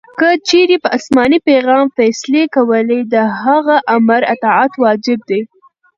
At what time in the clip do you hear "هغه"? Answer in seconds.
3.41-3.75